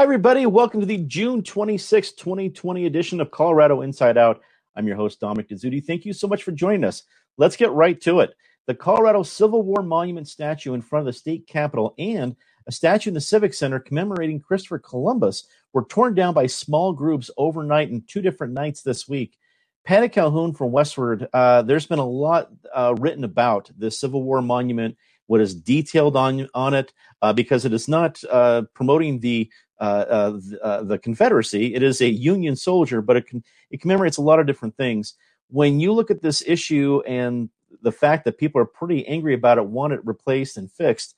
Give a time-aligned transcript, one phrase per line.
[0.00, 0.46] Hi, everybody.
[0.46, 4.40] Welcome to the June 26, 2020 edition of Colorado Inside Out.
[4.74, 5.84] I'm your host, Dominic Dezzutti.
[5.84, 7.02] Thank you so much for joining us.
[7.36, 8.30] Let's get right to it.
[8.66, 12.34] The Colorado Civil War Monument statue in front of the state capitol and
[12.66, 17.30] a statue in the Civic Center commemorating Christopher Columbus were torn down by small groups
[17.36, 19.36] overnight in two different nights this week.
[19.84, 24.40] Patty Calhoun from Westword, uh, there's been a lot uh, written about the Civil War
[24.40, 24.96] Monument,
[25.30, 29.48] what is detailed on, on it, uh, because it is not uh, promoting the
[29.78, 31.72] uh, uh, the, uh, the, Confederacy.
[31.72, 33.24] It is a Union soldier, but it,
[33.70, 35.14] it commemorates a lot of different things.
[35.48, 37.48] When you look at this issue and
[37.80, 41.14] the fact that people are pretty angry about it, want it replaced and fixed,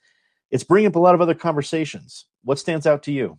[0.50, 2.26] it's bringing up a lot of other conversations.
[2.44, 3.38] What stands out to you?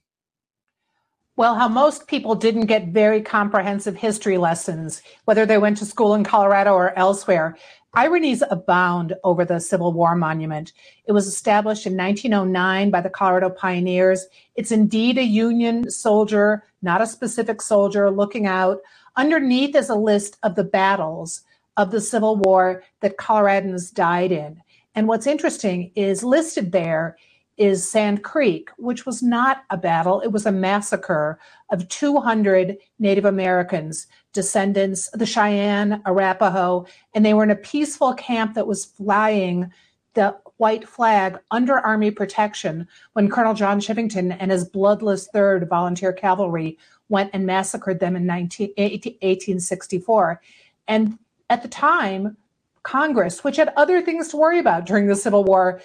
[1.36, 6.14] Well, how most people didn't get very comprehensive history lessons, whether they went to school
[6.14, 7.58] in Colorado or elsewhere.
[7.96, 10.74] Ironies abound over the Civil War Monument.
[11.08, 14.28] It was established in 1909 by the Colorado Pioneers.
[14.56, 18.82] It's indeed a Union soldier, not a specific soldier, looking out.
[19.16, 21.42] Underneath is a list of the battles
[21.78, 24.62] of the Civil War that Coloradans died in.
[24.94, 27.18] And what's interesting is listed there
[27.58, 31.40] is Sand Creek, which was not a battle, it was a massacre
[31.72, 38.56] of 200 Native Americans, descendants, the Cheyenne, Arapaho, and they were in a peaceful camp
[38.56, 39.72] that was flying
[40.16, 46.14] the white flag under Army protection when Colonel John Chivington and his bloodless 3rd Volunteer
[46.14, 46.78] Cavalry
[47.10, 50.42] went and massacred them in 19, 1864.
[50.88, 51.18] And
[51.50, 52.38] at the time,
[52.84, 55.82] Congress, which had other things to worry about during the Civil War,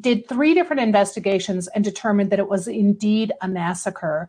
[0.00, 4.28] did three different investigations and determined that it was indeed a massacre.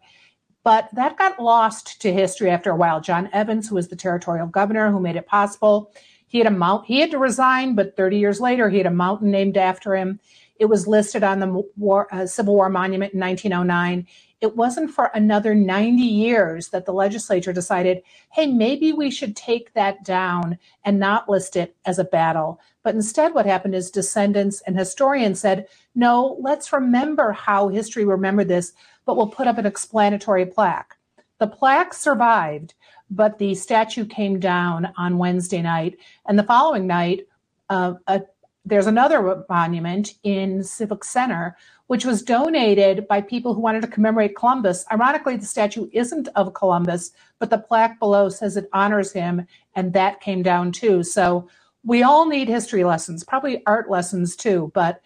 [0.64, 3.02] But that got lost to history after a while.
[3.02, 5.92] John Evans, who was the territorial governor who made it possible,
[6.28, 6.86] he had a mount.
[6.86, 10.20] He had to resign, but 30 years later, he had a mountain named after him.
[10.60, 14.06] It was listed on the war, uh, Civil War Monument in 1909.
[14.42, 19.74] It wasn't for another 90 years that the legislature decided, hey, maybe we should take
[19.74, 22.62] that down and not list it as a battle.
[22.82, 28.48] But instead, what happened is descendants and historians said, no, let's remember how history remembered
[28.48, 28.72] this,
[29.06, 30.96] but we'll put up an explanatory plaque.
[31.40, 32.76] The plaque survived,
[33.10, 35.98] but the statue came down on Wednesday night.
[36.26, 37.28] And the following night,
[37.70, 38.22] uh, a,
[38.66, 41.56] there's another monument in Civic Center
[41.88, 44.86] which was donated by people who wanted to commemorate Columbus.
[44.92, 49.92] Ironically, the statue isn't of Columbus, but the plaque below says it honors him, and
[49.94, 51.02] that came down too.
[51.02, 51.50] So
[51.84, 55.02] we all need history lessons, probably art lessons too, but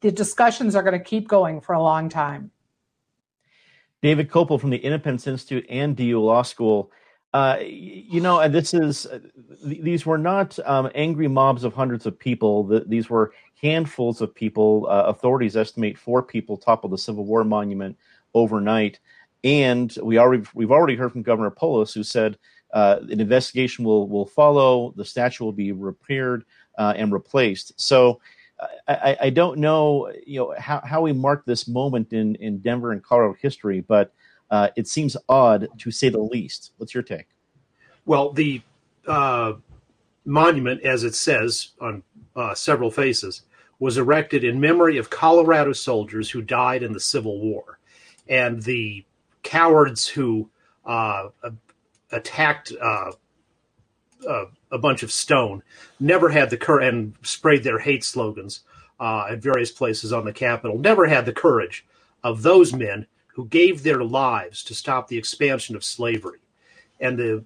[0.00, 2.50] the discussions are going to keep going for a long time.
[4.00, 6.90] David Kopel from the Independence Institute and DU Law School.
[7.32, 9.06] Uh, you know, this is
[9.64, 12.64] these were not um, angry mobs of hundreds of people.
[12.86, 13.32] these were
[13.62, 14.86] handfuls of people.
[14.88, 17.96] Uh, authorities estimate four people toppled the Civil War monument
[18.34, 18.98] overnight,
[19.44, 22.36] and we already we've already heard from Governor Polis, who said
[22.74, 24.92] uh, an investigation will will follow.
[24.96, 26.44] The statue will be repaired
[26.78, 27.80] uh, and replaced.
[27.80, 28.20] So.
[28.86, 32.92] I, I, don't know, you know, how, how we mark this moment in, in Denver
[32.92, 34.14] and Colorado history, but
[34.52, 36.72] uh, it seems odd to say the least.
[36.76, 37.26] What's your take?
[38.04, 38.60] Well, the
[39.08, 39.54] uh,
[40.26, 42.02] monument, as it says on
[42.36, 43.42] uh, several faces,
[43.78, 47.78] was erected in memory of Colorado soldiers who died in the Civil War.
[48.28, 49.04] And the
[49.42, 50.50] cowards who
[50.84, 51.30] uh,
[52.12, 53.12] attacked uh,
[54.70, 55.62] a bunch of stone
[55.98, 58.60] never had the courage and sprayed their hate slogans
[59.00, 61.86] uh, at various places on the Capitol, never had the courage
[62.22, 66.40] of those men who gave their lives to stop the expansion of slavery.
[67.00, 67.44] And the,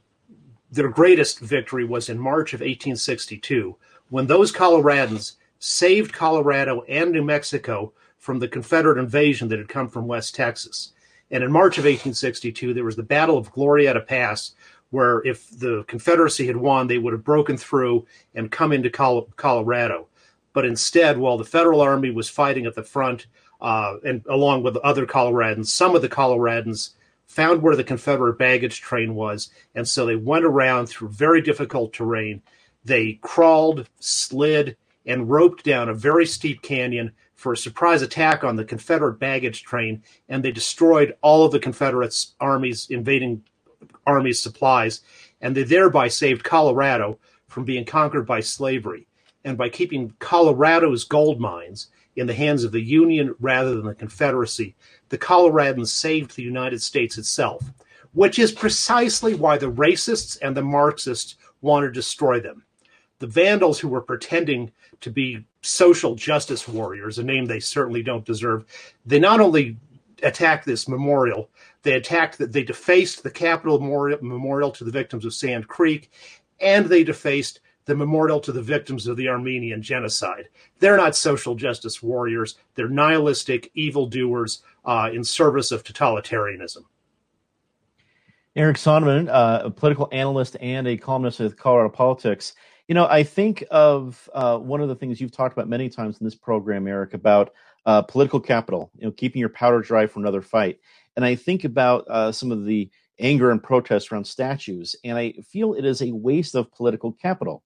[0.70, 3.76] their greatest victory was in March of 1862
[4.08, 9.88] when those Coloradans saved Colorado and New Mexico from the Confederate invasion that had come
[9.88, 10.92] from West Texas.
[11.30, 14.54] And in March of 1862, there was the Battle of Glorieta Pass,
[14.90, 20.06] where if the Confederacy had won, they would have broken through and come into Colorado.
[20.52, 23.26] But instead, while the Federal Army was fighting at the front,
[23.60, 26.90] uh, and along with other Coloradans, some of the Coloradans
[27.26, 31.92] found where the Confederate baggage train was, and so they went around through very difficult
[31.92, 32.42] terrain.
[32.84, 38.56] They crawled, slid, and roped down a very steep canyon for a surprise attack on
[38.56, 43.42] the Confederate baggage train, and they destroyed all of the Confederate armies invading
[44.06, 45.00] armies' supplies,
[45.40, 47.18] and they thereby saved Colorado
[47.48, 49.06] from being conquered by slavery.
[49.44, 53.94] And by keeping Colorado's gold mines in the hands of the Union rather than the
[53.94, 54.74] Confederacy,
[55.10, 57.62] the Coloradans saved the United States itself,
[58.12, 62.64] which is precisely why the racists and the Marxists want to destroy them.
[63.18, 68.24] The Vandals who were pretending to be social justice warriors, a name they certainly don't
[68.24, 68.64] deserve.
[69.04, 69.76] They not only
[70.22, 71.50] attacked this memorial.
[71.82, 76.10] They attacked they defaced the Capitol memorial to the victims of Sand Creek,
[76.60, 80.48] and they defaced the memorial to the victims of the Armenian genocide.
[80.80, 82.56] They're not social justice warriors.
[82.74, 86.84] They're nihilistic evildoers uh, in service of totalitarianism.
[88.56, 92.54] Eric Sondermann, uh, a political analyst and a columnist with Colorado Politics.
[92.88, 96.18] You know, I think of uh, one of the things you've talked about many times
[96.20, 97.52] in this program, Eric, about
[97.84, 98.90] uh, political capital.
[98.98, 100.80] You know, keeping your powder dry for another fight.
[101.16, 105.32] And I think about uh, some of the anger and protest around statues, and I
[105.48, 107.62] feel it is a waste of political capital.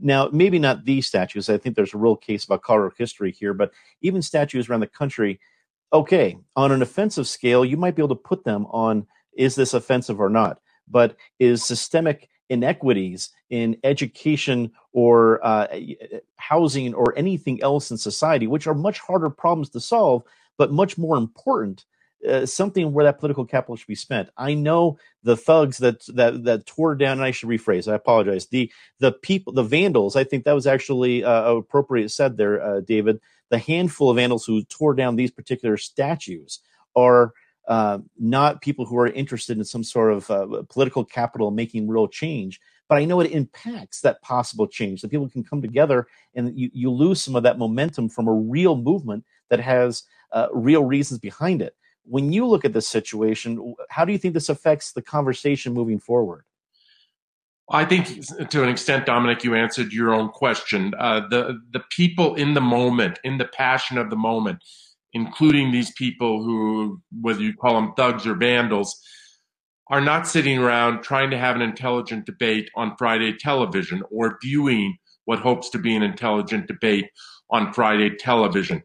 [0.00, 1.48] Now, maybe not these statues.
[1.48, 3.72] I think there's a real case about Colorado history here, but
[4.02, 5.40] even statues around the country.
[5.92, 9.72] Okay, on an offensive scale, you might be able to put them on is this
[9.72, 10.60] offensive or not?
[10.88, 15.68] But is systemic inequities in education or uh,
[16.36, 20.22] housing or anything else in society, which are much harder problems to solve,
[20.56, 21.84] but much more important,
[22.26, 24.28] uh, something where that political capital should be spent.
[24.36, 27.18] I know the thugs that that that tore down.
[27.18, 27.90] And I should rephrase.
[27.90, 28.46] I apologize.
[28.46, 30.16] The the people, the vandals.
[30.16, 33.20] I think that was actually uh, appropriate said there, uh, David.
[33.50, 36.60] The handful of vandals who tore down these particular statues
[36.96, 37.32] are
[37.68, 42.08] uh, not people who are interested in some sort of uh, political capital making real
[42.08, 42.60] change.
[42.88, 45.02] But I know it impacts that possible change.
[45.02, 48.32] That people can come together and you, you lose some of that momentum from a
[48.32, 51.74] real movement that has uh, real reasons behind it.
[52.08, 56.00] When you look at this situation, how do you think this affects the conversation moving
[56.00, 56.44] forward?
[57.70, 60.94] I think to an extent, Dominic, you answered your own question.
[60.98, 64.58] Uh, the the people in the moment, in the passion of the moment,
[65.12, 68.98] including these people who, whether you call them thugs or vandals,
[69.90, 74.96] are not sitting around trying to have an intelligent debate on Friday television or viewing
[75.26, 77.10] what hopes to be an intelligent debate
[77.50, 78.82] on Friday television.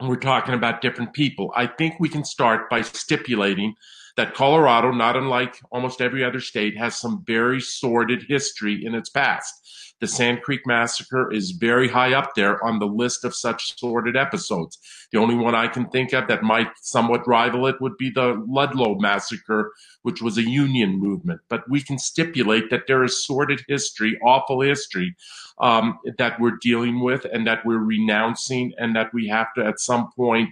[0.00, 1.52] We're talking about different people.
[1.54, 3.74] I think we can start by stipulating
[4.20, 9.08] that Colorado, not unlike almost every other state, has some very sordid history in its
[9.08, 9.54] past.
[9.98, 14.18] The Sand Creek Massacre is very high up there on the list of such sordid
[14.18, 14.78] episodes.
[15.10, 18.44] The only one I can think of that might somewhat rival it would be the
[18.46, 19.72] Ludlow Massacre,
[20.02, 21.40] which was a union movement.
[21.48, 25.16] But we can stipulate that there is sordid history, awful history,
[25.60, 29.80] um, that we're dealing with and that we're renouncing and that we have to at
[29.80, 30.50] some point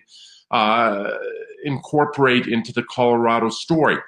[0.50, 1.10] uh,
[1.64, 3.98] incorporate into the Colorado story.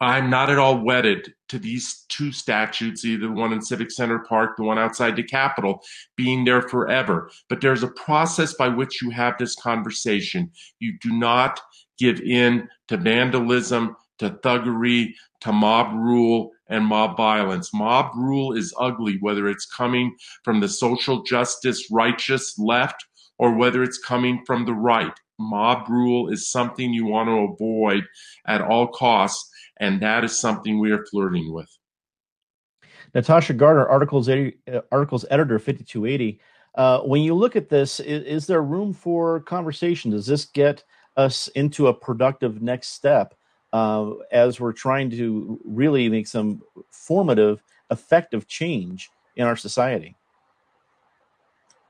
[0.00, 4.18] I'm not at all wedded to these two statutes, either the one in Civic Center
[4.20, 5.82] Park, the one outside the Capitol,
[6.16, 7.30] being there forever.
[7.48, 10.50] But there's a process by which you have this conversation.
[10.78, 11.60] You do not
[11.98, 17.72] give in to vandalism, to thuggery, to mob rule and mob violence.
[17.74, 20.14] Mob rule is ugly, whether it's coming
[20.44, 23.04] from the social justice righteous left
[23.40, 25.14] or whether it's coming from the right.
[25.38, 28.04] Mob rule is something you want to avoid
[28.46, 31.68] at all costs and that is something we are flirting with.
[33.14, 34.50] Natasha Gardner, articles uh,
[34.92, 36.38] articles editor, fifty two eighty.
[36.76, 40.12] Uh, when you look at this, is, is, there room for conversation?
[40.12, 40.84] Does this get
[41.16, 43.34] us into a productive next step
[43.72, 50.14] uh, as we're trying to really make some formative, effective change in our society?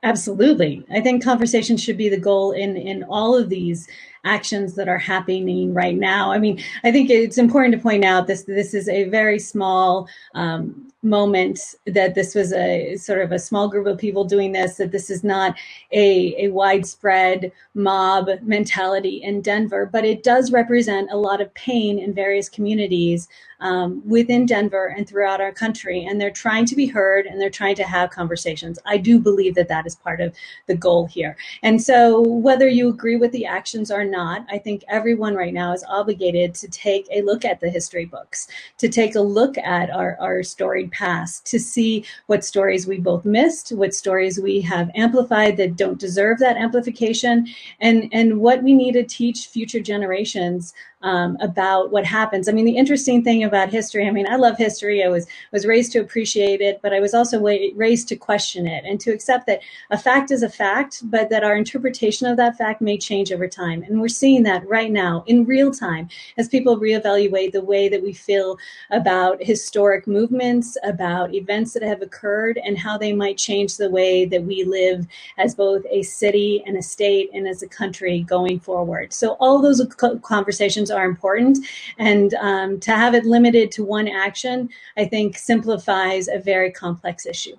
[0.03, 0.83] Absolutely.
[0.89, 3.87] I think conversation should be the goal in in all of these
[4.23, 6.31] actions that are happening right now.
[6.31, 10.07] I mean, I think it's important to point out this this is a very small
[10.35, 14.77] um, moment that this was a sort of a small group of people doing this
[14.77, 15.55] that this is not
[15.91, 21.97] a, a widespread mob mentality in denver but it does represent a lot of pain
[21.97, 23.27] in various communities
[23.61, 26.05] um, within denver and throughout our country.
[26.05, 28.79] And they're trying to be heard and they're trying to have conversations.
[28.85, 30.35] I do believe that that is part of
[30.67, 31.37] the goal here.
[31.63, 35.73] And so whether you agree with the actions or not i think everyone right now
[35.73, 39.89] is obligated to take a look at the history books to take a look at
[39.89, 44.91] our, our storied past to see what stories we both missed, what stories we have
[44.95, 47.47] amplified that don't deserve that amplification,
[47.79, 52.47] and, and what we need to teach future generations um, about what happens.
[52.47, 55.03] I mean, the interesting thing about history, I mean, I love history.
[55.03, 58.83] I was was raised to appreciate it, but I was also raised to question it
[58.85, 62.57] and to accept that a fact is a fact, but that our interpretation of that
[62.57, 63.83] fact may change over time.
[63.83, 68.03] And we're seeing that right now in real time as people reevaluate the way that
[68.03, 68.57] we feel
[68.91, 74.25] about historic movements, about events that have occurred, and how they might change the way
[74.25, 78.59] that we live as both a city and a state and as a country going
[78.59, 79.13] forward.
[79.13, 79.81] So all those
[80.21, 81.57] conversations are important.
[81.97, 87.25] And um, to have it limited to one action, I think simplifies a very complex
[87.25, 87.55] issue.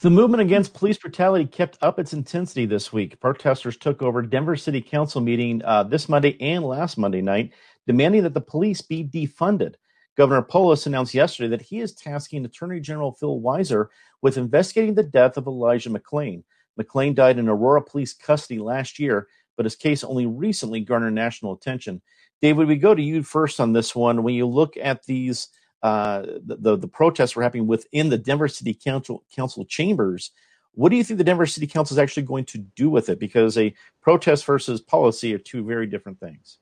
[0.00, 3.18] The movement against police brutality kept up its intensity this week.
[3.20, 7.52] Protesters took over Denver City Council meeting uh, this Monday and last Monday night,
[7.86, 9.76] demanding that the police be defunded.
[10.16, 13.88] Governor Polis announced yesterday that he is tasking Attorney General Phil Weiser
[14.20, 16.42] with investigating the death of Elijah McClain.
[16.80, 21.52] McClain died in Aurora police custody last year, but his case only recently garnered national
[21.52, 22.02] attention.
[22.40, 24.22] David, we go to you first on this one.
[24.22, 25.48] When you look at these,
[25.82, 30.30] uh, the, the, the protests were happening within the Denver City Council Council chambers.
[30.72, 33.20] What do you think the Denver City Council is actually going to do with it?
[33.20, 36.58] Because a protest versus policy are two very different things.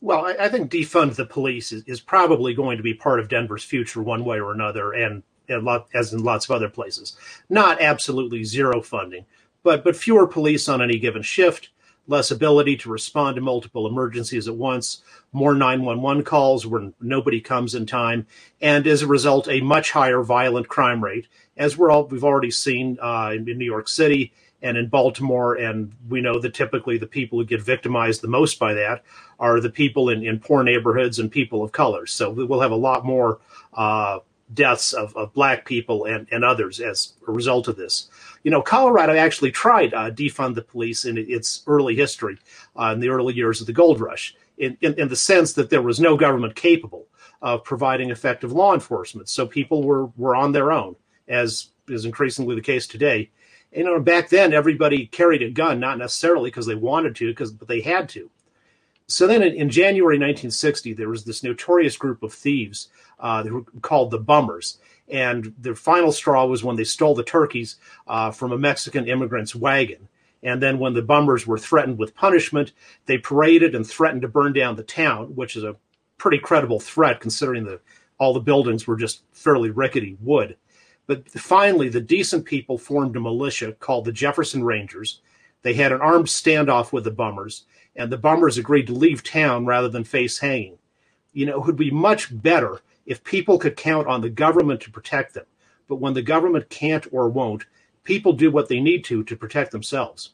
[0.00, 3.28] Well, I, I think defund the police is, is, probably going to be part of
[3.28, 7.16] Denver's future one way or another, and, and lot, as in lots of other places.
[7.50, 9.26] Not absolutely zero funding,
[9.62, 11.68] but but fewer police on any given shift,
[12.06, 15.02] less ability to respond to multiple emergencies at once,
[15.32, 18.26] more 911 calls where nobody comes in time,
[18.60, 21.26] and as a result, a much higher violent crime rate,
[21.56, 25.54] as we're all we've already seen uh, in, in New York City and in Baltimore.
[25.54, 29.02] And we know that typically the people who get victimized the most by that
[29.38, 32.06] are the people in, in poor neighborhoods and people of color.
[32.06, 33.40] So we'll have a lot more
[33.74, 34.18] uh,
[34.54, 38.08] deaths of, of black people and, and others as a result of this.
[38.42, 42.38] You know, Colorado actually tried uh, defund the police in its early history,
[42.76, 45.70] uh, in the early years of the gold rush, in, in, in, the sense that
[45.70, 47.06] there was no government capable
[47.42, 49.28] of providing effective law enforcement.
[49.28, 50.96] So people were, were on their own,
[51.28, 53.30] as is increasingly the case today.
[53.72, 57.52] You know, back then everybody carried a gun, not necessarily because they wanted to, because
[57.52, 58.30] but they had to.
[59.10, 62.88] So then in, in, January 1960, there was this notorious group of thieves
[63.18, 64.78] uh, were called the Bummers.
[65.08, 67.76] And their final straw was when they stole the turkeys
[68.06, 70.08] uh, from a Mexican immigrant's wagon.
[70.44, 72.70] And then when the Bummers were threatened with punishment,
[73.06, 75.76] they paraded and threatened to burn down the town, which is a
[76.16, 77.80] pretty credible threat considering that
[78.18, 80.56] all the buildings were just fairly rickety wood.
[81.08, 85.20] But finally, the decent people formed a militia called the Jefferson Rangers.
[85.62, 87.64] They had an armed standoff with the Bummers,
[87.96, 90.78] and the Bummers agreed to leave town rather than face hanging.
[91.32, 94.90] You know, it would be much better if people could count on the government to
[94.90, 95.46] protect them.
[95.88, 97.64] But when the government can't or won't,
[98.04, 100.30] people do what they need to to protect themselves.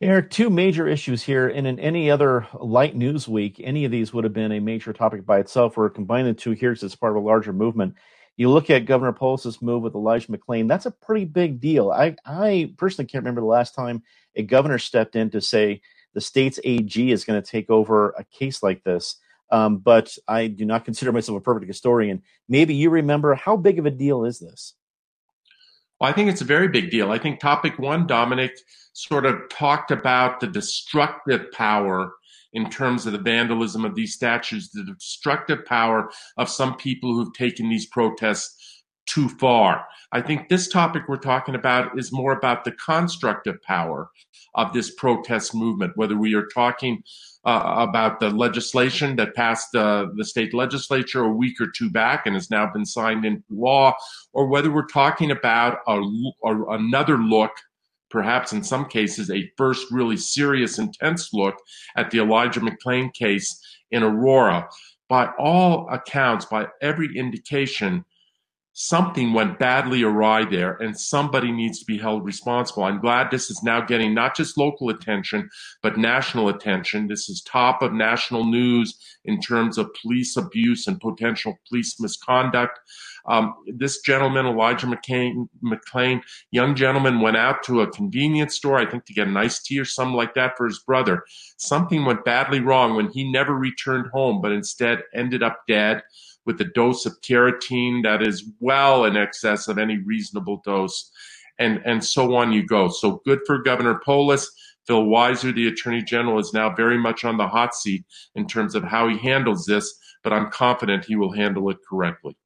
[0.00, 3.90] There are two major issues here, and in any other light news week, any of
[3.90, 5.76] these would have been a major topic by itself.
[5.76, 7.94] We're combining the two here as part of a larger movement.
[8.36, 11.90] You look at Governor Polis's move with Elijah McClain, that's a pretty big deal.
[11.90, 14.02] I, I personally can't remember the last time
[14.34, 15.80] a governor stepped in to say
[16.12, 19.16] the state's AG is going to take over a case like this.
[19.50, 22.22] Um, but I do not consider myself a perfect historian.
[22.48, 24.74] Maybe you remember how big of a deal is this?
[26.00, 27.10] Well, I think it's a very big deal.
[27.10, 28.58] I think topic one, Dominic,
[28.92, 32.12] sort of talked about the destructive power
[32.56, 37.34] in terms of the vandalism of these statues, the destructive power of some people who've
[37.34, 39.84] taken these protests too far.
[40.10, 44.08] I think this topic we're talking about is more about the constructive power
[44.54, 47.02] of this protest movement, whether we are talking
[47.44, 52.26] uh, about the legislation that passed uh, the state legislature a week or two back
[52.26, 53.94] and has now been signed into law,
[54.32, 56.00] or whether we're talking about a,
[56.44, 57.52] a, another look,
[58.10, 61.56] perhaps in some cases, a first really serious, intense look
[61.96, 63.60] at the Elijah McClain case
[63.90, 64.68] in Aurora.
[65.08, 68.04] By all accounts, by every indication,
[68.78, 72.84] something went badly awry there and somebody needs to be held responsible.
[72.84, 75.48] I'm glad this is now getting not just local attention,
[75.82, 77.08] but national attention.
[77.08, 82.78] This is top of national news in terms of police abuse and potential police misconduct.
[83.28, 88.86] Um, this gentleman, Elijah McCain, McClain, young gentleman, went out to a convenience store, I
[88.86, 91.24] think to get an iced tea or something like that for his brother.
[91.56, 96.02] Something went badly wrong when he never returned home, but instead ended up dead
[96.44, 101.10] with a dose of ketamine that is well in excess of any reasonable dose,
[101.58, 102.88] and, and so on you go.
[102.88, 104.50] So good for Governor Polis.
[104.86, 108.04] Phil Weiser, the Attorney General, is now very much on the hot seat
[108.36, 112.36] in terms of how he handles this, but I'm confident he will handle it correctly.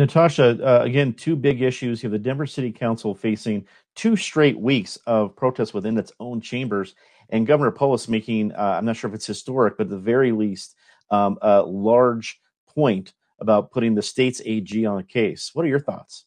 [0.00, 2.02] Natasha, uh, again, two big issues.
[2.02, 6.40] You have the Denver City Council facing two straight weeks of protests within its own
[6.40, 6.94] chambers,
[7.28, 10.32] and Governor Polis making, uh, I'm not sure if it's historic, but at the very
[10.32, 10.74] least,
[11.10, 15.50] um, a large point about putting the state's AG on a case.
[15.52, 16.24] What are your thoughts?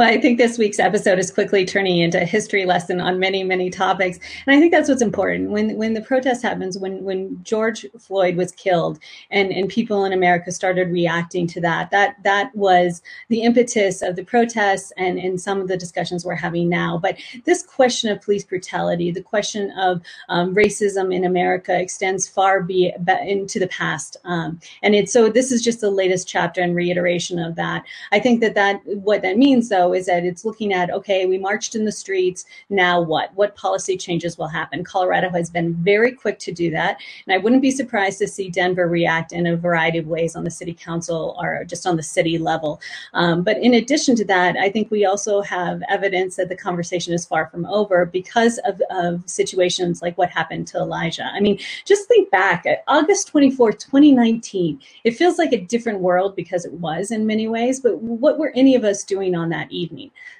[0.00, 3.44] Well, I think this week's episode is quickly turning into a history lesson on many,
[3.44, 5.50] many topics, and I think that's what's important.
[5.50, 8.98] When when the protest happens, when when George Floyd was killed,
[9.30, 14.16] and and people in America started reacting to that, that that was the impetus of
[14.16, 16.96] the protests and and some of the discussions we're having now.
[16.96, 22.62] But this question of police brutality, the question of um, racism in America, extends far
[22.62, 22.90] be,
[23.22, 27.38] into the past, um, and it's so this is just the latest chapter and reiteration
[27.38, 27.84] of that.
[28.12, 31.38] I think that that what that means though is that it's looking at okay, we
[31.38, 32.44] marched in the streets.
[32.68, 33.34] Now what?
[33.34, 34.84] What policy changes will happen?
[34.84, 38.50] Colorado has been very quick to do that, and I wouldn't be surprised to see
[38.50, 42.02] Denver react in a variety of ways on the city council or just on the
[42.02, 42.80] city level.
[43.14, 47.12] Um, but in addition to that, I think we also have evidence that the conversation
[47.12, 51.30] is far from over because of, of situations like what happened to Elijah.
[51.32, 54.80] I mean, just think back at August 24, 2019.
[55.04, 58.52] It feels like a different world because it was in many ways, but what were
[58.54, 59.79] any of us doing on that evening.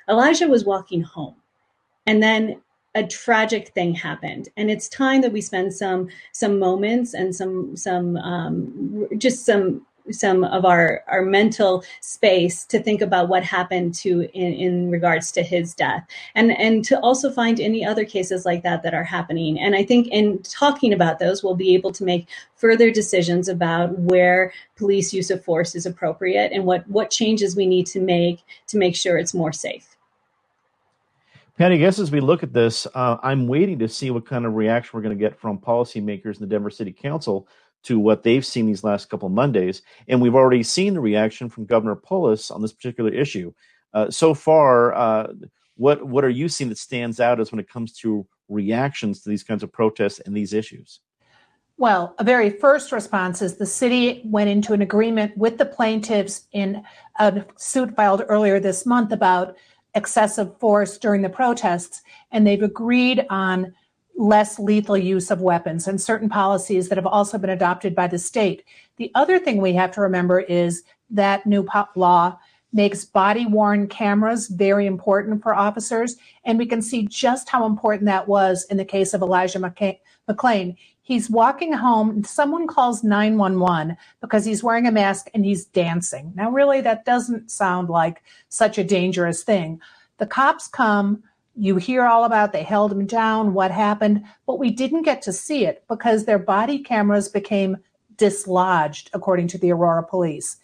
[0.09, 1.37] Elijah was walking home,
[2.07, 2.61] and then
[2.95, 4.49] a tragic thing happened.
[4.57, 9.87] And it's time that we spend some some moments and some some um, just some
[10.13, 15.33] some of our our mental space to think about what happened to in, in regards
[15.33, 16.07] to his death.
[16.35, 19.59] And and to also find any other cases like that that are happening.
[19.59, 23.99] And i think in talking about those we'll be able to make further decisions about
[23.99, 28.41] where police use of force is appropriate and what what changes we need to make
[28.69, 29.97] to make sure it's more safe.
[31.57, 34.47] Patty, I guess as we look at this, uh, I'm waiting to see what kind
[34.47, 37.47] of reaction we're going to get from policymakers in the Denver City Council
[37.85, 39.83] to what they've seen these last couple Mondays.
[40.09, 43.53] And we've already seen the reaction from Governor Polis on this particular issue.
[43.93, 45.33] Uh, so far, uh,
[45.77, 49.31] what what are you seeing that stands out as when it comes to reactions to
[49.31, 51.01] these kinds of protests and these issues?
[51.79, 56.47] Well, a very first response is the city went into an agreement with the plaintiffs
[56.53, 56.83] in
[57.19, 59.57] a suit filed earlier this month about
[59.95, 63.75] excessive force during the protests, and they've agreed on
[64.21, 68.19] less lethal use of weapons and certain policies that have also been adopted by the
[68.19, 68.63] state.
[68.99, 72.39] The other thing we have to remember is that new law
[72.73, 76.17] makes body worn cameras very important for officers.
[76.45, 80.77] And we can see just how important that was in the case of Elijah McClain.
[81.01, 86.33] He's walking home, someone calls 911 because he's wearing a mask and he's dancing.
[86.37, 89.81] Now, really, that doesn't sound like such a dangerous thing.
[90.19, 91.25] The cops come,
[91.61, 95.33] you hear all about they held him down, what happened, but we didn't get to
[95.33, 97.77] see it because their body cameras became
[98.17, 100.57] dislodged, according to the Aurora police.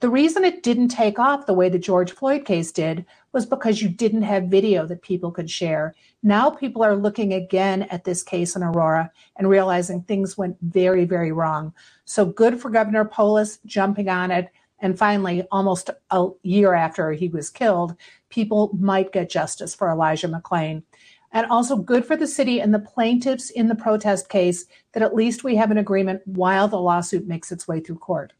[0.00, 3.82] The reason it didn't take off the way the George Floyd case did was because
[3.82, 5.94] you didn't have video that people could share.
[6.22, 11.04] Now people are looking again at this case in Aurora and realizing things went very,
[11.04, 11.74] very wrong.
[12.06, 14.48] So good for Governor Polis jumping on it.
[14.80, 17.96] And finally, almost a year after he was killed,
[18.28, 20.82] people might get justice for Elijah McClain.
[21.32, 25.14] And also good for the city and the plaintiffs in the protest case that at
[25.14, 28.32] least we have an agreement while the lawsuit makes its way through court.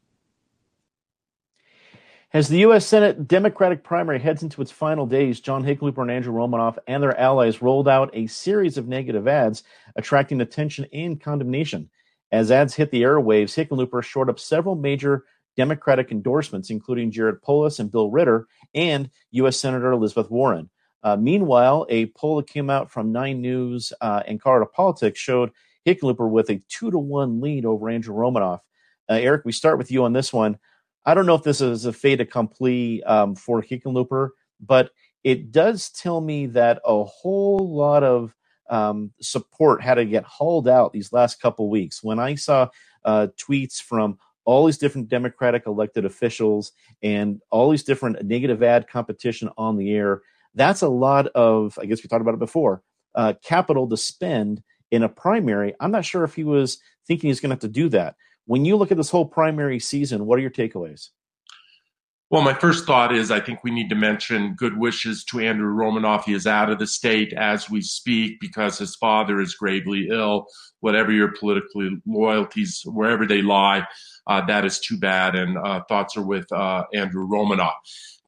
[2.34, 2.84] As the U.S.
[2.84, 7.16] Senate Democratic primary heads into its final days, John Hickenlooper and Andrew Romanoff and their
[7.16, 9.62] allies rolled out a series of negative ads,
[9.94, 11.88] attracting attention and condemnation.
[12.32, 17.78] As ads hit the airwaves, Hickenlooper shored up several major Democratic endorsements, including Jared Polis
[17.78, 19.58] and Bill Ritter, and U.S.
[19.58, 20.70] Senator Elizabeth Warren.
[21.02, 25.50] Uh, meanwhile, a poll that came out from Nine News uh, and Colorado Politics showed
[25.86, 28.60] Hickenlooper with a two to one lead over Andrew Romanoff.
[29.08, 30.58] Uh, Eric, we start with you on this one.
[31.04, 34.90] I don't know if this is a fait accompli um, for Hickenlooper, but
[35.22, 38.34] it does tell me that a whole lot of
[38.70, 42.02] um, support had to get hauled out these last couple weeks.
[42.02, 42.68] When I saw
[43.04, 48.88] uh, tweets from all these different Democratic elected officials and all these different negative ad
[48.88, 50.22] competition on the air,
[50.54, 52.82] that's a lot of, I guess we talked about it before,
[53.14, 55.74] uh, capital to spend in a primary.
[55.80, 58.16] I'm not sure if he was thinking he's going to have to do that.
[58.46, 61.10] When you look at this whole primary season, what are your takeaways?
[62.30, 65.68] Well, my first thought is I think we need to mention good wishes to Andrew
[65.68, 66.24] Romanoff.
[66.24, 70.46] He is out of the state as we speak because his father is gravely ill.
[70.80, 73.86] Whatever your political loyalties, wherever they lie,
[74.26, 75.36] uh, that is too bad.
[75.36, 77.74] And uh, thoughts are with uh, Andrew Romanoff.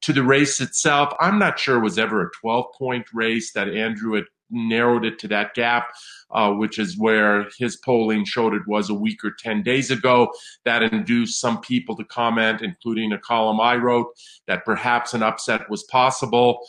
[0.01, 3.67] To the race itself, I'm not sure it was ever a 12 point race that
[3.67, 5.89] Andrew had narrowed it to that gap,
[6.31, 10.31] uh, which is where his polling showed it was a week or 10 days ago.
[10.65, 14.07] That induced some people to comment, including a column I wrote,
[14.47, 16.59] that perhaps an upset was possible.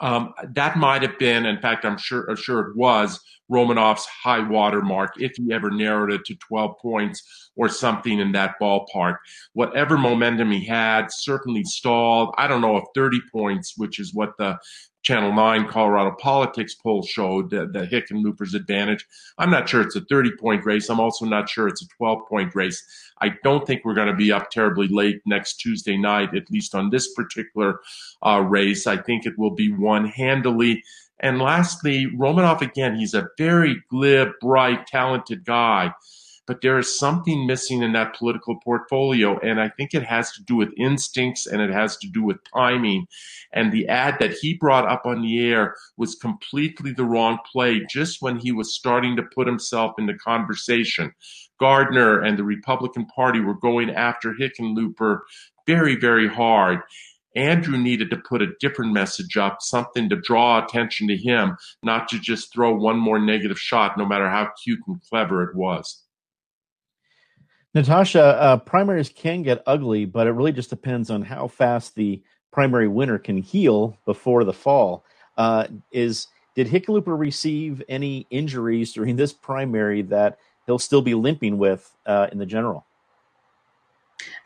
[0.00, 3.20] Um, that might have been, in fact, I'm sure, I'm sure it was
[3.50, 8.32] Romanoff's high water mark if he ever narrowed it to 12 points or something in
[8.32, 9.16] that ballpark.
[9.52, 12.32] Whatever momentum he had certainly stalled.
[12.38, 14.58] I don't know if 30 points, which is what the
[15.02, 19.06] Channel 9 Colorado Politics poll showed the, the Hickenlooper's advantage.
[19.38, 20.90] I'm not sure it's a 30 point race.
[20.90, 22.84] I'm also not sure it's a 12 point race.
[23.20, 26.74] I don't think we're going to be up terribly late next Tuesday night, at least
[26.74, 27.80] on this particular
[28.24, 28.86] uh, race.
[28.86, 30.82] I think it will be won handily.
[31.20, 35.92] And lastly, Romanoff, again, he's a very glib, bright, talented guy
[36.50, 39.38] but there is something missing in that political portfolio.
[39.38, 42.38] And I think it has to do with instincts and it has to do with
[42.52, 43.06] timing.
[43.52, 47.86] And the ad that he brought up on the air was completely the wrong play
[47.88, 51.12] just when he was starting to put himself in the conversation.
[51.60, 55.20] Gardner and the Republican Party were going after Hickenlooper
[55.68, 56.80] very, very hard.
[57.36, 62.08] Andrew needed to put a different message up, something to draw attention to him, not
[62.08, 66.02] to just throw one more negative shot, no matter how cute and clever it was.
[67.72, 72.20] Natasha, uh, primaries can get ugly, but it really just depends on how fast the
[72.50, 75.04] primary winner can heal before the fall.
[75.36, 81.58] Uh, is did Hickenlooper receive any injuries during this primary that he'll still be limping
[81.58, 82.84] with uh, in the general?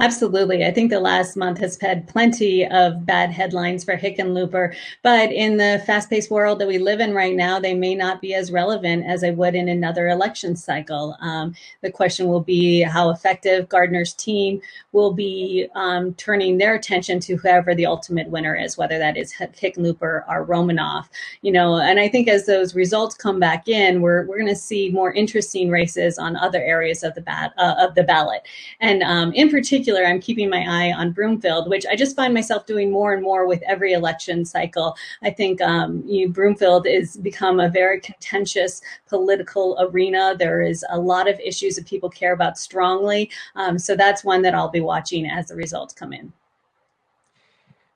[0.01, 0.65] Absolutely.
[0.65, 5.57] I think the last month has had plenty of bad headlines for Hickenlooper, but in
[5.57, 8.51] the fast paced world that we live in right now, they may not be as
[8.51, 11.17] relevant as they would in another election cycle.
[11.21, 14.61] Um, the question will be how effective Gardner's team
[14.93, 19.33] will be um, turning their attention to whoever the ultimate winner is, whether that is
[19.33, 21.09] Hickenlooper or Romanoff.
[21.43, 24.57] You know, and I think as those results come back in, we're, we're going to
[24.57, 28.43] see more interesting races on other areas of the, bat, uh, of the ballot.
[28.81, 32.67] And um, in particular, I'm keeping my eye on Broomfield, which I just find myself
[32.67, 34.97] doing more and more with every election cycle.
[35.23, 40.35] I think um, you, Broomfield has become a very contentious political arena.
[40.39, 43.31] There is a lot of issues that people care about strongly.
[43.57, 46.33] Um, so that's one that I'll be watching as the results come in.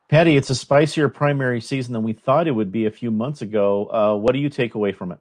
[0.09, 3.43] Patty, it's a spicier primary season than we thought it would be a few months
[3.43, 3.87] ago.
[3.87, 5.19] Uh, what do you take away from it?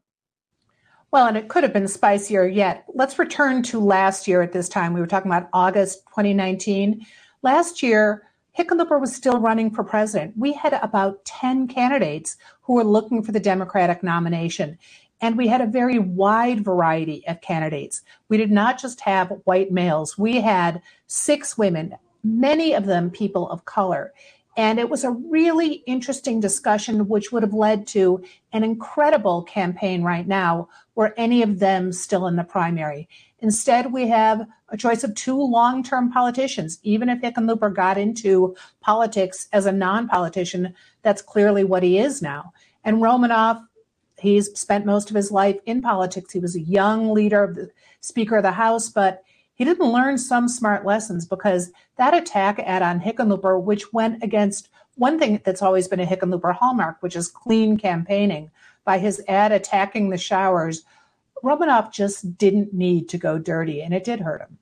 [1.17, 2.85] Well, and it could have been spicier yet.
[2.93, 4.93] Let's return to last year at this time.
[4.93, 7.03] We were talking about August 2019.
[7.41, 10.35] Last year, Hickenlooper was still running for president.
[10.37, 14.77] We had about 10 candidates who were looking for the Democratic nomination.
[15.19, 18.03] And we had a very wide variety of candidates.
[18.29, 23.49] We did not just have white males, we had six women, many of them people
[23.49, 24.13] of color.
[24.57, 30.01] And it was a really interesting discussion, which would have led to an incredible campaign
[30.01, 33.07] right now, were any of them still in the primary.
[33.39, 36.79] Instead, we have a choice of two long term politicians.
[36.81, 42.23] Even if Hickenlooper got into politics as a non politician, that's clearly what he is
[42.23, 42.51] now.
[42.83, 43.61] And Romanoff,
[44.19, 46.33] he's spent most of his life in politics.
[46.33, 47.69] He was a young leader of the
[48.01, 52.81] Speaker of the House, but he didn't learn some smart lessons because that attack ad
[52.81, 57.15] on um, Hickenlooper, which went against one thing that's always been a Hickenlooper hallmark, which
[57.15, 58.51] is clean campaigning,
[58.83, 60.83] by his ad attacking the showers,
[61.43, 64.57] Romanoff just didn't need to go dirty, and it did hurt him.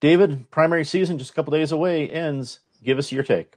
[0.00, 2.60] David, primary season just a couple days away ends.
[2.82, 3.56] Give us your take.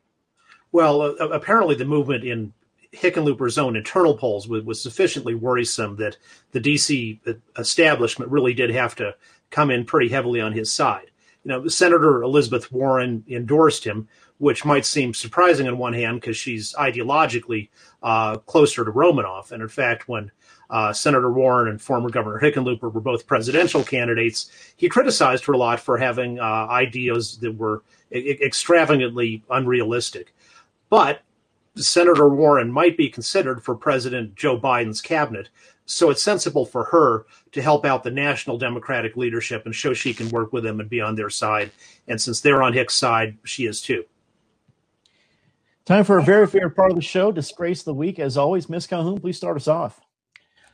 [0.71, 2.53] Well, uh, uh apparently the movement in
[2.93, 6.17] Hickenlooper's own internal polls was, was, sufficiently worrisome that
[6.51, 9.15] the DC uh, establishment really did have to
[9.51, 11.12] come in pretty heavily on his side.
[11.43, 16.38] You know, Senator Elizabeth Warren endorsed him, which might seem surprising on one hand because
[16.38, 17.69] she's ideologically
[18.01, 19.51] uh, closer to Romanoff.
[19.51, 20.32] And in fact, when
[20.69, 25.58] uh, Senator Warren and former Governor Hickenlooper were both presidential candidates, he criticized her a
[25.58, 30.34] lot for having uh, ideas that were extravagantly unrealistic.
[30.89, 31.21] But
[31.75, 35.49] Senator Warren might be considered for President Joe Biden's cabinet.
[35.86, 40.13] So it's sensible for her to help out the national Democratic leadership and show she
[40.13, 41.71] can work with them and be on their side.
[42.07, 44.03] And since they're on Hick's side, she is too.
[45.85, 48.17] Time for a very favorite part of the show, Disgrace of the Week.
[48.19, 50.01] As always, Miss Calhoun, please start us off.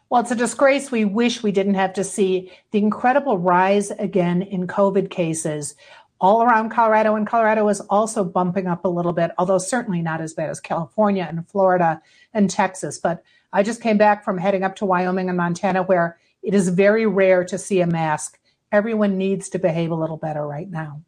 [0.10, 4.42] Well, it's a disgrace we wish we didn't have to see the incredible rise again
[4.42, 5.76] in COVID cases
[6.22, 10.20] all around Colorado, and Colorado is also bumping up a little bit, although certainly not
[10.20, 12.02] as bad as California and Florida
[12.34, 12.98] and Texas.
[12.98, 16.70] But I just came back from heading up to Wyoming and Montana, where it is
[16.70, 18.40] very rare to see a mask.
[18.72, 21.02] Everyone needs to behave a little better right now.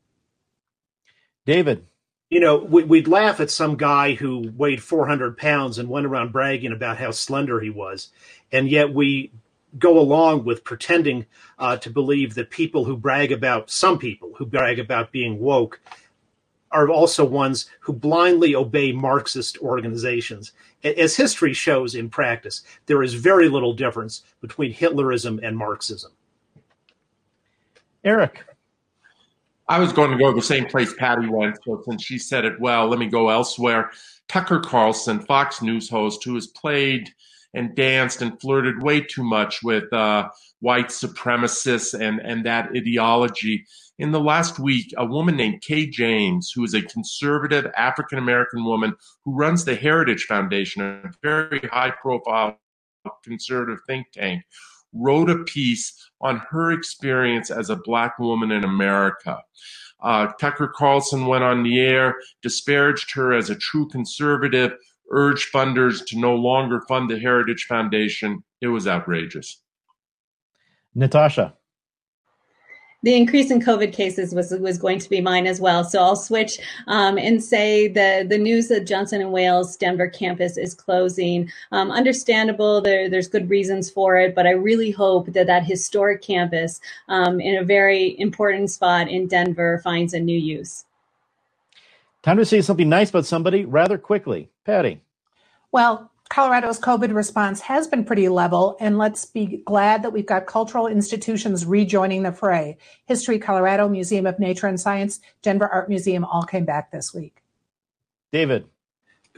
[1.45, 1.85] David.
[2.29, 6.71] You know, we'd laugh at some guy who weighed 400 pounds and went around bragging
[6.71, 8.09] about how slender he was.
[8.53, 9.31] And yet we
[9.77, 11.25] go along with pretending
[11.59, 15.81] uh, to believe that people who brag about some people who brag about being woke
[16.71, 20.53] are also ones who blindly obey Marxist organizations.
[20.83, 26.11] As history shows in practice, there is very little difference between Hitlerism and Marxism.
[28.03, 28.43] Eric.
[29.67, 32.59] I was going to go the same place Patty went, so since she said it
[32.59, 33.91] well, let me go elsewhere.
[34.27, 37.09] Tucker Carlson, Fox News host, who has played
[37.53, 43.65] and danced and flirted way too much with uh, white supremacists and, and that ideology.
[44.01, 48.65] In the last week, a woman named Kay James, who is a conservative African American
[48.65, 52.57] woman who runs the Heritage Foundation, a very high profile
[53.23, 54.41] conservative think tank,
[54.91, 59.37] wrote a piece on her experience as a black woman in America.
[60.01, 64.71] Uh, Tucker Carlson went on the air, disparaged her as a true conservative,
[65.11, 68.43] urged funders to no longer fund the Heritage Foundation.
[68.61, 69.61] It was outrageous.
[70.95, 71.53] Natasha
[73.03, 75.83] the increase in COVID cases was was going to be mine as well.
[75.83, 80.57] So I'll switch um, and say the the news that Johnson and Wales Denver campus
[80.57, 81.51] is closing.
[81.71, 86.21] Um, understandable, there there's good reasons for it, but I really hope that that historic
[86.21, 90.85] campus um, in a very important spot in Denver finds a new use.
[92.21, 95.01] Time to say something nice about somebody rather quickly, Patty.
[95.71, 100.45] Well, Colorado's COVID response has been pretty level, and let's be glad that we've got
[100.45, 102.77] cultural institutions rejoining the fray.
[103.03, 107.43] History Colorado, Museum of Nature and Science, Denver Art Museum all came back this week.
[108.31, 108.63] David.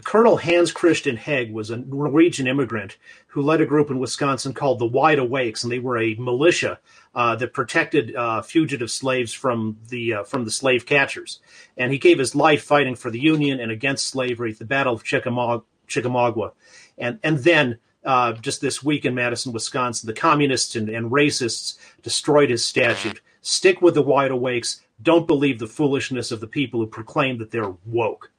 [0.05, 4.77] Colonel Hans Christian Heg was a Norwegian immigrant who led a group in Wisconsin called
[4.77, 6.79] the Wide Awakes, and they were a militia
[7.15, 11.39] uh, that protected uh, fugitive slaves from the uh, from the slave catchers.
[11.75, 14.93] And he gave his life fighting for the Union and against slavery at the Battle
[14.93, 15.63] of Chickamauga.
[15.87, 16.53] Chickamauga.
[16.97, 21.77] And, and then uh, just this week in Madison, Wisconsin, the communists and, and racists
[22.01, 23.13] destroyed his statue.
[23.41, 24.81] Stick with the wide awakes.
[25.01, 28.31] Don't believe the foolishness of the people who proclaim that they're woke.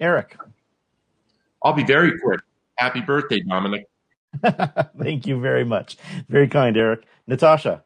[0.00, 0.36] Eric.
[1.62, 2.40] I'll be very quick.
[2.76, 3.86] Happy birthday, Dominic.
[4.98, 5.96] Thank you very much.
[6.28, 7.04] Very kind, Eric.
[7.26, 7.84] Natasha.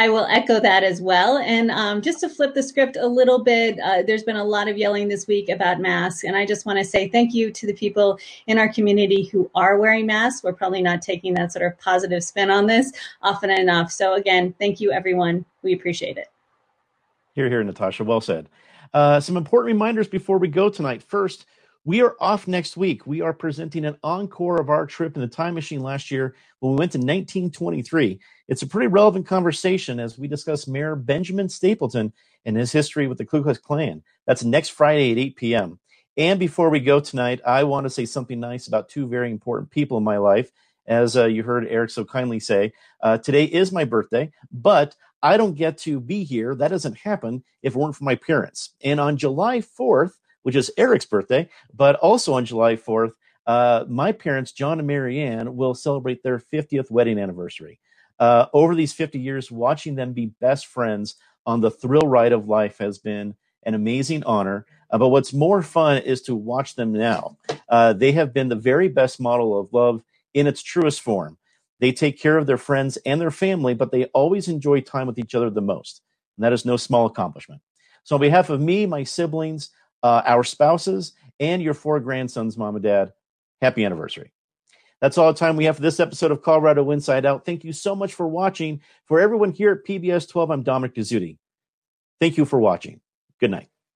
[0.00, 1.38] I will echo that as well.
[1.38, 4.68] And um, just to flip the script a little bit, uh, there's been a lot
[4.68, 6.22] of yelling this week about masks.
[6.22, 9.50] And I just want to say thank you to the people in our community who
[9.56, 10.44] are wearing masks.
[10.44, 13.90] We're probably not taking that sort of positive spin on this often enough.
[13.90, 15.44] So, again, thank you, everyone.
[15.62, 16.28] We appreciate it.
[17.34, 18.04] Here, here, Natasha.
[18.04, 18.48] Well said.
[18.94, 21.02] Uh, some important reminders before we go tonight.
[21.02, 21.46] First,
[21.84, 23.06] we are off next week.
[23.06, 26.72] We are presenting an encore of our trip in the time machine last year when
[26.72, 28.20] we went to 1923.
[28.48, 32.12] It's a pretty relevant conversation as we discuss Mayor Benjamin Stapleton
[32.44, 34.02] and his history with the Ku Klux Klan.
[34.26, 35.78] That's next Friday at 8 p.m.
[36.16, 39.70] And before we go tonight, I want to say something nice about two very important
[39.70, 40.50] people in my life.
[40.86, 45.36] As uh, you heard Eric so kindly say, uh, today is my birthday, but I
[45.36, 46.54] don't get to be here.
[46.54, 48.70] That doesn't happen if it weren't for my parents.
[48.82, 50.12] And on July 4th,
[50.48, 53.12] which is Eric's birthday, but also on July 4th,
[53.46, 57.80] uh, my parents, John and Marianne, will celebrate their 50th wedding anniversary.
[58.18, 62.48] Uh, over these 50 years, watching them be best friends on the thrill ride of
[62.48, 63.34] life has been
[63.64, 64.64] an amazing honor.
[64.90, 67.36] Uh, but what's more fun is to watch them now.
[67.68, 71.36] Uh, they have been the very best model of love in its truest form.
[71.78, 75.18] They take care of their friends and their family, but they always enjoy time with
[75.18, 76.00] each other the most.
[76.38, 77.60] And that is no small accomplishment.
[78.04, 79.68] So, on behalf of me, my siblings,
[80.02, 83.12] uh, our spouses, and your four grandsons, mom and dad,
[83.60, 84.32] happy anniversary.
[85.00, 87.44] That's all the time we have for this episode of Colorado Inside Out.
[87.44, 88.80] Thank you so much for watching.
[89.06, 91.38] For everyone here at PBS 12, I'm Dominic Dezzutti.
[92.20, 93.00] Thank you for watching.
[93.38, 93.68] Good night.